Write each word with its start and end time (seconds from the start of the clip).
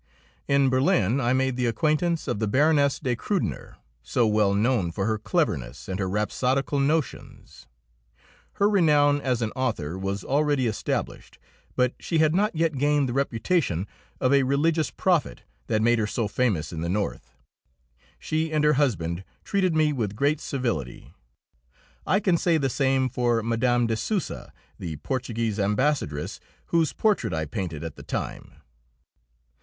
In 0.47 0.69
Berlin 0.71 1.19
I 1.21 1.31
made 1.31 1.57
the 1.57 1.67
acquaintance 1.67 2.27
of 2.27 2.39
the 2.39 2.47
Baroness 2.47 2.97
de 2.97 3.15
Krudener, 3.15 3.75
so 4.01 4.25
well 4.25 4.55
known 4.55 4.91
for 4.91 5.05
her 5.05 5.19
cleverness 5.19 5.87
and 5.87 5.99
her 5.99 6.09
rhapsodical 6.09 6.79
notions. 6.79 7.67
Her 8.53 8.67
renown 8.67 9.21
as 9.21 9.43
an 9.43 9.51
author 9.51 9.99
was 9.99 10.23
already 10.23 10.65
established, 10.65 11.37
but 11.75 11.93
she 11.99 12.17
had 12.17 12.33
not 12.33 12.55
yet 12.55 12.79
gained 12.79 13.07
the 13.09 13.13
reputation 13.13 13.85
of 14.19 14.33
a 14.33 14.41
religious 14.41 14.89
prophet 14.89 15.43
that 15.67 15.83
made 15.83 15.99
her 15.99 16.07
so 16.07 16.27
famous 16.27 16.73
in 16.73 16.81
the 16.81 16.89
North. 16.89 17.35
She 18.17 18.51
and 18.51 18.63
her 18.63 18.73
husband 18.73 19.23
treated 19.43 19.75
me 19.75 19.93
with 19.93 20.15
great 20.15 20.41
civility. 20.41 21.13
I 22.07 22.19
can 22.19 22.37
say 22.37 22.57
the 22.57 22.69
same 22.71 23.07
for 23.07 23.43
Mme. 23.43 23.85
de 23.85 23.95
Souza, 23.95 24.51
the 24.79 24.97
Portuguese 24.97 25.59
Ambassadress, 25.59 26.39
whose 26.69 26.91
portrait 26.91 27.33
I 27.35 27.45
painted 27.45 27.83
at 27.83 27.97
the 27.97 28.01
time. 28.01 28.53